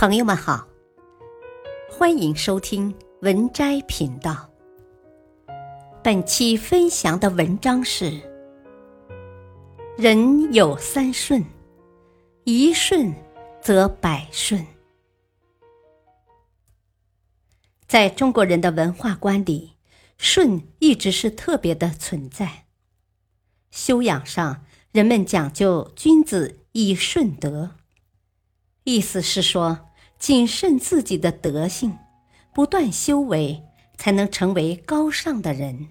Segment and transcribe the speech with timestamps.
[0.00, 0.66] 朋友们好，
[1.90, 4.48] 欢迎收听文摘频道。
[6.02, 8.18] 本期分享的文章是：
[9.98, 11.44] 人有三顺，
[12.44, 13.14] 一顺
[13.60, 14.66] 则百顺。
[17.86, 19.72] 在中国人的文化观里，
[20.16, 22.64] 顺一直是特别的存在。
[23.70, 27.72] 修养上，人们讲究君子以顺德。
[28.84, 29.89] 意思是说，
[30.20, 31.98] 谨慎自己的德性，
[32.52, 33.64] 不断修为，
[33.96, 35.88] 才能成为高尚的人。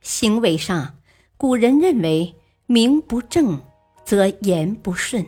[0.00, 0.98] 行为上，
[1.36, 2.34] 古人认为，
[2.64, 3.62] 名不正
[4.02, 5.26] 则言不顺，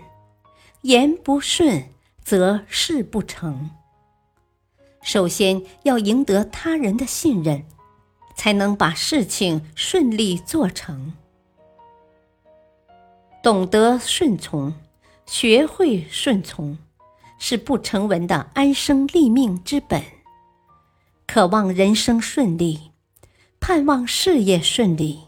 [0.81, 1.91] 言不顺
[2.25, 3.71] 则事不成。
[5.03, 7.67] 首先要赢得他人的信任，
[8.35, 11.13] 才能把事情顺利做成。
[13.43, 14.73] 懂得顺从。
[15.25, 16.77] 学会顺从，
[17.45, 20.01] 是不成文的安身立命之本。
[21.27, 22.93] 渴望人生顺利，
[23.59, 25.23] 盼望事业顺利，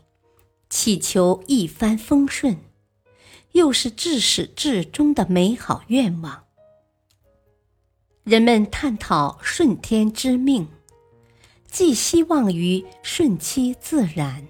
[0.70, 2.56] 祈求一帆风顺，
[3.50, 6.44] 又是至始至终的美好愿望。
[8.22, 10.68] 人们探讨顺天之命，
[11.68, 14.46] 寄希望于顺其自然。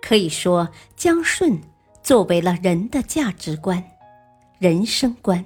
[0.00, 1.60] 可以说，将顺
[2.02, 3.80] 作为了人的价值观。
[4.58, 5.44] 人生观、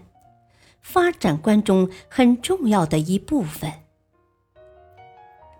[0.88, 3.72] 发展观中很重要的一部分，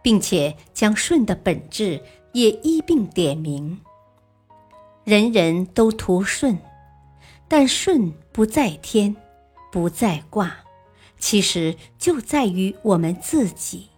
[0.00, 2.00] 并且将顺的本质
[2.32, 3.80] 也一并点明。
[5.02, 6.56] 人人都图顺，
[7.48, 9.16] 但顺不在天，
[9.72, 10.58] 不在卦，
[11.18, 13.88] 其实就在于我们自己。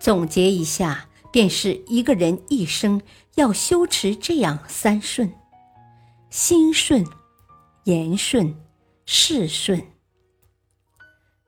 [0.00, 3.00] 总结一下，便是一个人一生
[3.36, 5.32] 要修持这样三顺：
[6.30, 7.06] 心顺。
[7.84, 8.56] 言顺，
[9.06, 9.92] 事顺，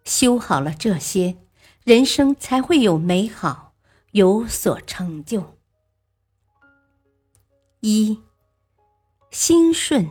[0.04, 1.38] 修好了这些，
[1.84, 3.72] 人生才会有美好，
[4.12, 5.56] 有所成就。
[7.80, 8.20] 一，
[9.30, 10.08] 心顺，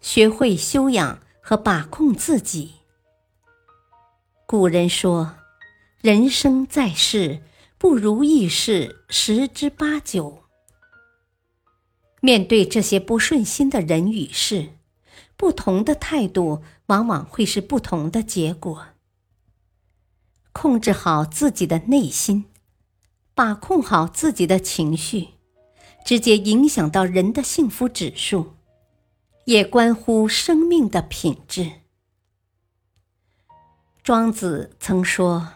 [0.00, 2.74] 学会修养和把控自己。
[4.46, 5.36] 古人说
[6.02, 7.42] ：“人生在世，
[7.78, 10.42] 不如意事十之八九。”
[12.20, 14.75] 面对这些不顺心的人与事。
[15.36, 18.86] 不同的态度，往往会是不同的结果。
[20.52, 22.46] 控制好自己的内心，
[23.34, 25.28] 把控好自己的情绪，
[26.04, 28.54] 直接影响到人的幸福指数，
[29.44, 31.70] 也关乎生命的品质。
[34.02, 35.54] 庄子曾说：“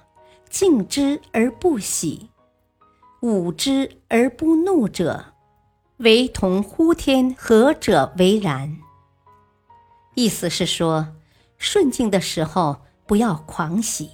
[0.51, 2.29] 敬之而不喜，
[3.23, 5.33] 侮之而不怒者，
[5.99, 8.77] 唯同乎天和者为然。”
[10.21, 11.15] 意思是说，
[11.57, 14.11] 顺境的时候不要狂喜，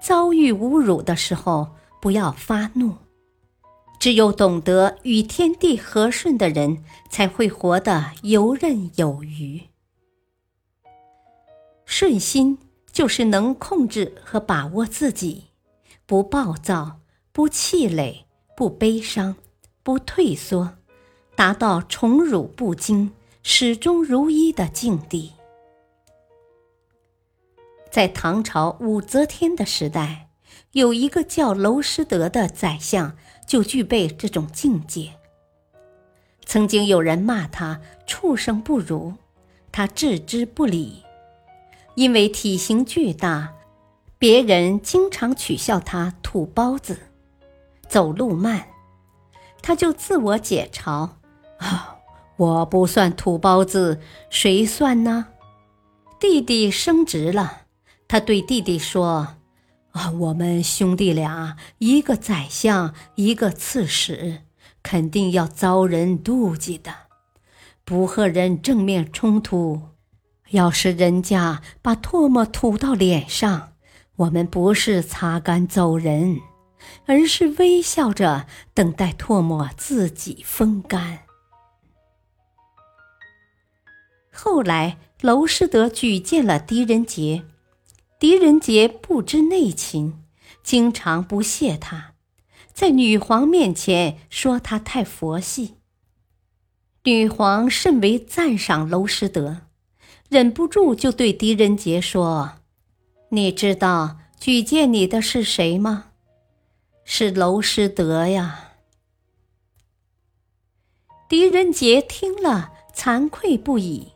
[0.00, 2.94] 遭遇侮辱的时候不要发怒。
[4.00, 9.64] 只有懂得与天地和顺的人，才会活得游刃有余。
[11.84, 12.56] 顺心
[12.90, 15.48] 就是能控制和把握自己，
[16.06, 18.24] 不暴躁，不气馁，
[18.56, 19.36] 不悲伤，
[19.82, 20.78] 不退缩，
[21.34, 23.12] 达到宠辱不惊。
[23.48, 25.32] 始终如一的境地，
[27.88, 30.30] 在唐朝武则天的时代，
[30.72, 35.12] 有一个叫娄师德的宰相，就具备这种境界。
[36.44, 39.14] 曾经有人骂他畜生不如，
[39.70, 41.04] 他置之不理，
[41.94, 43.54] 因为体型巨大，
[44.18, 46.98] 别人经常取笑他土包子，
[47.88, 48.66] 走路慢，
[49.62, 51.08] 他就自我解嘲
[51.58, 51.95] 啊。
[52.36, 55.28] 我不算土包子，谁算呢？
[56.20, 57.62] 弟弟升职了，
[58.06, 59.36] 他对弟弟说
[59.92, 64.42] ：“啊，我们兄弟俩，一个宰相，一个刺史，
[64.82, 66.92] 肯定要遭人妒忌的。
[67.84, 69.80] 不和人正面冲突，
[70.50, 73.72] 要是人家把唾沫吐到脸上，
[74.16, 76.40] 我们不是擦干走人，
[77.06, 81.20] 而是微笑着等待唾沫自己风干。”
[84.38, 87.44] 后来，娄师德举荐了狄仁杰，
[88.20, 90.22] 狄仁杰不知内情，
[90.62, 92.12] 经常不屑他，
[92.74, 95.76] 在女皇面前说他太佛系。
[97.04, 99.62] 女皇甚为赞赏娄师德，
[100.28, 102.58] 忍不住就对狄仁杰说
[103.32, 106.10] ：“你知道举荐你的是谁吗？
[107.04, 108.72] 是娄师德呀。”
[111.26, 114.12] 狄仁杰听了，惭愧不已。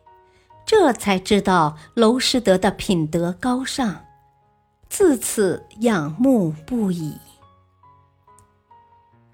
[0.71, 4.05] 这才知道娄师德的品德高尚，
[4.87, 7.17] 自此仰慕不已。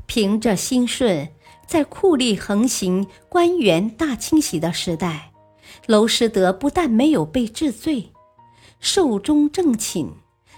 [0.07, 1.29] 凭着心顺，
[1.67, 5.31] 在酷吏横行、官员大清洗的时代，
[5.85, 8.11] 娄师德不但没有被治罪，
[8.79, 10.13] 寿终正寝，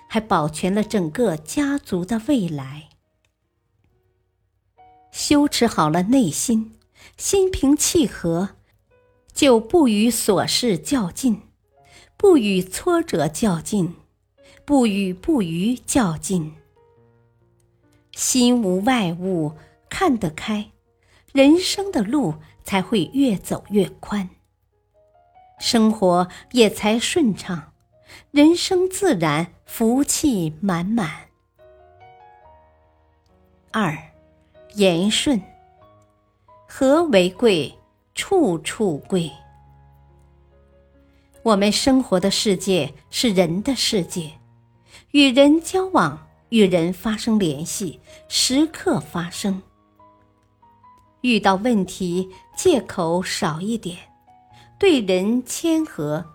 [0.07, 2.87] 还保全了整个家族的未来。
[5.11, 6.79] 修持好了内心，
[7.17, 8.51] 心平气和。
[9.39, 11.43] 就不与琐事较劲，
[12.17, 13.95] 不与挫折较劲，
[14.65, 16.55] 不与不愉较劲。
[18.11, 19.53] 心无外物，
[19.89, 20.71] 看得开，
[21.31, 24.29] 人生的路才会越走越宽，
[25.57, 27.71] 生活也才顺畅，
[28.31, 31.29] 人生自然福气满满。
[33.71, 33.97] 二，
[34.73, 35.41] 言顺，
[36.67, 37.78] 和为贵。
[38.19, 39.31] 处处贵。
[41.41, 44.33] 我们生活的世界是人的世界，
[45.11, 49.61] 与人交往、与人发生联系，时刻发生。
[51.21, 53.97] 遇到问题，借口少一点，
[54.77, 56.25] 对人谦和，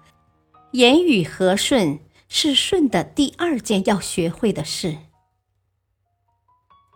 [0.73, 4.97] 言语和顺，是顺的第二件要学会的事。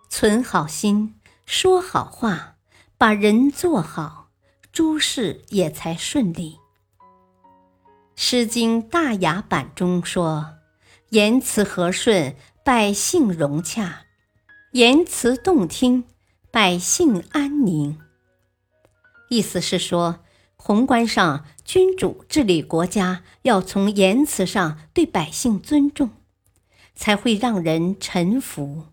[0.09, 2.57] 存好心，说好话，
[2.97, 4.28] 把人做好。
[4.73, 6.59] 诸事也才顺利。
[8.21, 10.57] 《诗经·大雅》版中说
[11.11, 12.35] ：“言辞和顺，
[12.65, 14.05] 百姓融洽；
[14.73, 16.05] 言辞动听，
[16.51, 17.99] 百姓安宁。”
[19.31, 20.21] 意思是说，
[20.57, 26.11] 宏观上君主治理国家要从言辞上对百姓尊重，
[26.95, 28.87] 才会让人臣服。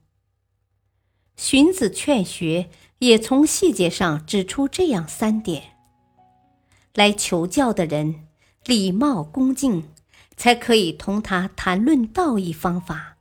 [1.35, 2.69] 荀子劝学
[2.99, 5.75] 也从细节上指出这样三点。
[6.93, 8.27] 来求教的人，
[8.65, 9.83] 礼貌恭敬，
[10.37, 13.17] 才可以同他谈论道义方法；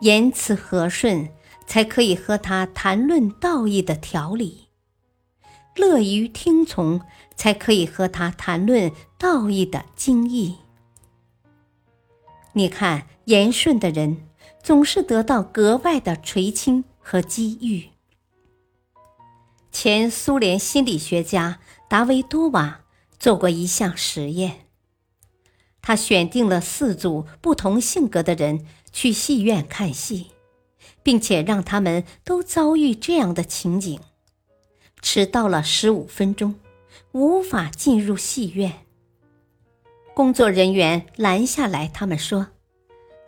[0.00, 1.28] 言辞和顺，
[1.66, 4.68] 才可以和他谈论道义的条理；
[5.76, 7.00] 乐于听从，
[7.36, 10.56] 才可以和他谈论道义的精义。
[12.54, 14.28] 你看，言顺的人
[14.60, 17.90] 总是得到格外的垂青和机遇。
[19.70, 21.60] 前苏联心理学家。
[21.88, 22.82] 达维多瓦
[23.18, 24.66] 做过一项实验，
[25.80, 30.32] 他选定了四组不同性格的人去戏院看戏，
[31.02, 33.98] 并且让他们都遭遇这样的情景：
[35.00, 36.56] 迟到了十五分钟，
[37.12, 38.84] 无法进入戏院。
[40.14, 42.48] 工作人员拦下来，他们说：“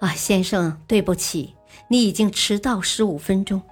[0.00, 1.54] 啊，先生，对不起，
[1.88, 3.62] 你已经迟到十五分钟，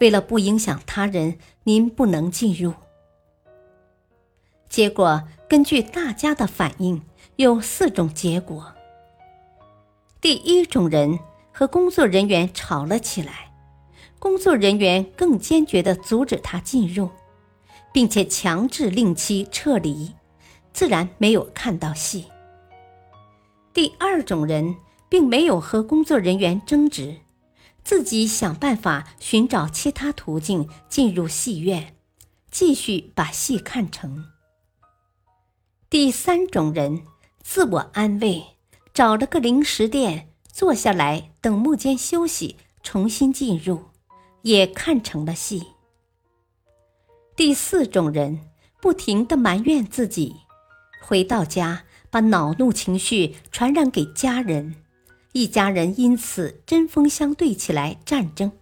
[0.00, 2.72] 为了不影响他人，您不能进入。”
[4.68, 7.02] 结果根据大家的反应，
[7.36, 8.74] 有四种结果。
[10.20, 11.18] 第一种人
[11.52, 13.52] 和工作人员吵了起来，
[14.18, 17.08] 工作人员更坚决地阻止他进入，
[17.92, 20.12] 并且强制令其撤离，
[20.72, 22.26] 自然没有看到戏。
[23.72, 24.76] 第二种人
[25.08, 27.16] 并没有和工作人员争执，
[27.88, 31.96] 自己想办法寻找其他途径进入戏院，
[32.50, 34.26] 继续把戏看成。
[35.88, 37.04] 第三种人
[37.42, 38.44] 自我安慰，
[38.92, 43.86] 找了个零食店坐下来等幕间休息，重新进入，
[44.42, 45.68] 也看成了戏。
[47.34, 48.50] 第四种人
[48.82, 50.36] 不停的埋怨自己，
[51.00, 54.76] 回到家把恼怒情绪传染给家人，
[55.32, 58.52] 一家人因此针锋相对起来，战争，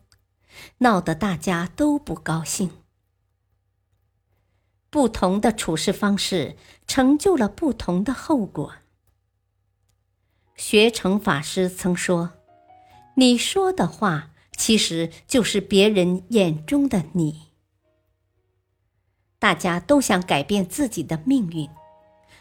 [0.78, 2.70] 闹得大家都不高兴。
[4.90, 6.56] 不同的处事方式
[6.86, 8.74] 成就了不同的后果。
[10.56, 12.32] 学成法师曾说
[13.16, 17.48] ：“你说的话，其实就是别人眼中的你。”
[19.38, 21.68] 大家都想改变自己的命运，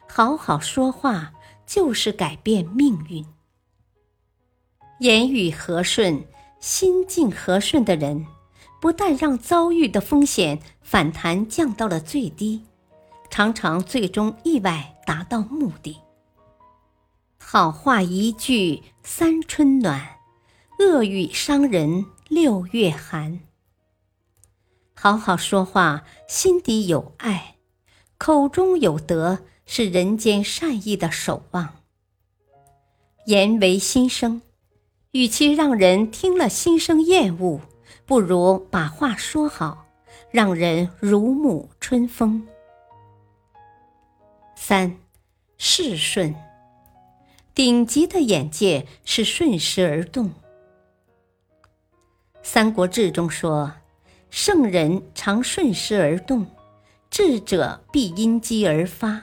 [0.07, 1.33] 好好说话
[1.65, 3.25] 就是改变命运。
[4.99, 6.25] 言语和顺、
[6.59, 8.25] 心境和顺的人。
[8.81, 12.61] 不但让遭遇的风险反弹降到了最低，
[13.31, 15.97] 常常最终意外达到目的。
[17.39, 20.19] 好话一句三春暖，
[20.77, 23.39] 恶语伤人六月寒。
[24.93, 27.55] 好好说话，心底有爱，
[28.19, 31.77] 口中有德，是人间善意的守望。
[33.25, 34.43] 言为心声，
[35.15, 37.61] 与其让人听了心生厌恶。
[38.05, 39.85] 不如把话说好，
[40.29, 42.45] 让人如沐春风。
[44.57, 44.97] 三，
[45.57, 46.35] 事顺。
[47.53, 50.25] 顶级的眼界是顺时而动。
[52.43, 53.71] 《三国志》中说
[54.29, 56.45] ：“圣人常顺时而动，
[57.09, 59.21] 智者必因机而发。”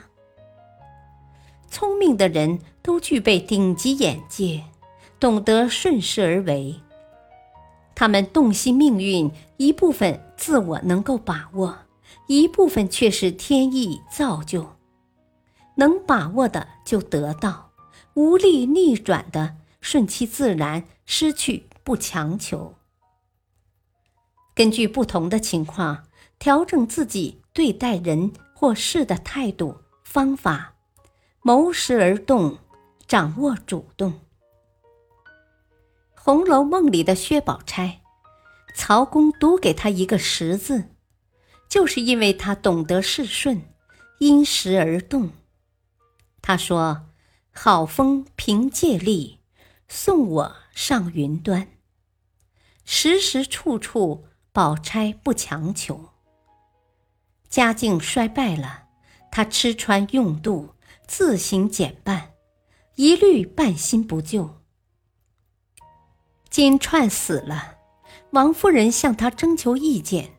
[1.69, 4.63] 聪明的人都具备顶级眼界，
[5.23, 6.81] 懂得顺势而为。
[7.95, 11.77] 他们洞悉命运，一部分自我能够把握，
[12.27, 14.75] 一部分却是天意造就。
[15.75, 17.71] 能把握的就得到，
[18.15, 22.75] 无力逆转的顺其自然，失去不强求。
[24.53, 26.03] 根据不同的情况，
[26.37, 30.73] 调整自己对待人或事的态度、方法。
[31.41, 32.57] 谋时而动，
[33.07, 34.11] 掌握主动。
[36.25, 37.99] 《红楼梦》里的薛宝钗，
[38.73, 40.85] 曹公读给他一个“识”字，
[41.67, 43.63] 就是因为他懂得事顺，
[44.19, 45.31] 因时而动。
[46.41, 47.09] 他说
[47.51, 49.41] ：“好风凭借力，
[49.89, 51.67] 送我上云端。”
[52.85, 56.05] 时时处处，宝钗不强求。
[57.49, 58.85] 家境衰败了，
[59.29, 60.75] 他吃穿用度。
[61.05, 62.31] 自行减半，
[62.95, 64.62] 一律半新不旧。
[66.53, 67.77] 金钏死了，
[68.29, 70.33] 王夫人向他征求意见，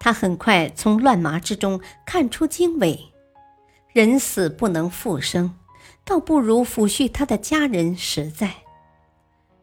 [0.00, 3.12] 他很快从乱麻之中看出经纬。
[3.92, 5.54] 人死不能复生，
[6.06, 8.62] 倒不如抚恤他的家人实在，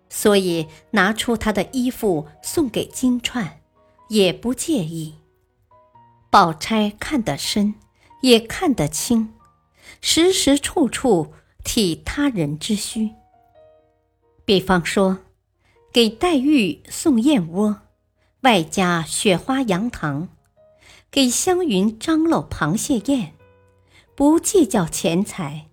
[0.10, 3.48] 所以拿出他的衣服送给金钏，
[4.10, 5.16] 也不介意。
[6.30, 7.74] 宝钗看得深，
[8.22, 9.34] 也看得清。
[10.02, 13.10] 时时处处替他人之需。
[14.46, 15.18] 比方说，
[15.92, 17.82] 给黛玉送燕窝，
[18.42, 20.28] 外加雪花羊糖；
[21.10, 23.34] 给湘云张罗螃蟹宴，
[24.16, 25.68] 不计较钱财。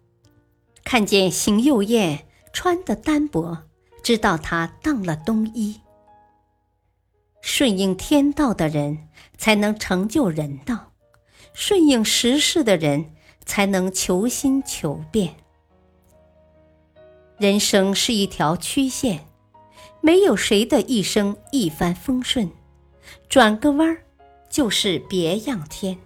[0.84, 3.64] 看见邢岫燕穿的单薄，
[4.02, 5.80] 知道她当了冬衣。
[7.40, 10.92] 顺应天道的人，才能成就人道；
[11.52, 13.12] 顺应时势的人。
[13.48, 15.36] 才能求新求变。
[17.38, 19.28] 人生是一条曲线，
[20.06, 22.48] 没有谁的一生一帆风顺，
[23.28, 24.04] 转个弯儿
[24.48, 25.98] 就是别样天。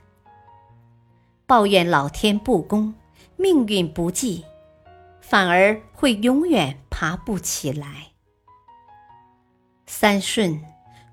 [1.46, 2.94] 抱怨老天不公，
[3.36, 4.46] 命运不济，
[5.20, 8.12] 反而会永远爬不起来。
[9.86, 10.58] 三顺，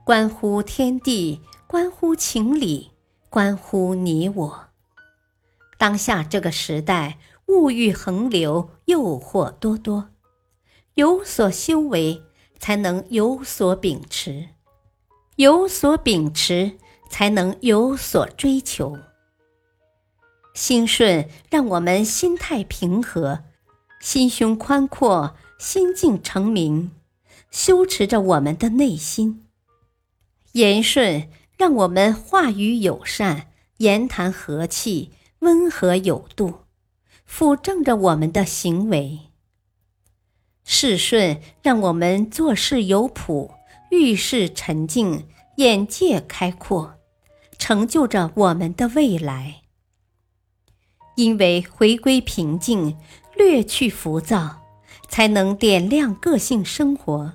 [0.06, 2.92] 关乎天地，关乎情理，
[3.30, 4.68] 关乎你我。
[5.78, 7.18] 当下这个时代，
[7.48, 10.08] 物欲横流，诱惑多多，
[10.94, 12.24] 有所修为，
[12.60, 14.50] 才能有所秉持；
[15.36, 16.78] 有所秉持，
[17.10, 18.98] 才能有所追求。
[20.54, 23.44] 心顺，让我们心态平和，
[24.00, 26.92] 心胸宽阔，心境澄明，
[27.52, 29.44] 修持着我们的内心；
[30.54, 35.12] 言顺，让我们话语友善，言谈和气。
[35.42, 36.62] 温和有度，
[37.24, 39.30] 辅正着我们的行为；
[40.70, 43.52] 事顺让我们做事有谱，
[43.90, 46.96] 遇事沉静，眼界开阔，
[47.58, 49.62] 成就着我们的未来。
[51.16, 52.98] 因为回归平静，
[53.38, 54.58] 略去浮躁，
[55.08, 57.32] 才能点亮个性生活；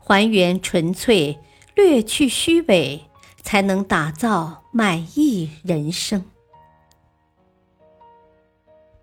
[0.00, 1.38] 还原纯粹，
[1.76, 3.04] 略去虚伪，
[3.42, 6.24] 才能打造满意人生。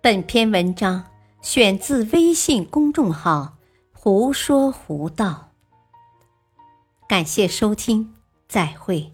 [0.02, 1.06] 本篇文章
[1.42, 3.56] 选自微信公众号
[3.92, 5.50] “胡说胡道”，
[7.08, 8.14] 感谢收听，
[8.48, 9.12] 再会。